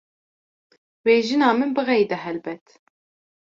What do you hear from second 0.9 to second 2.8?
Wê jina min bixeyde helbet.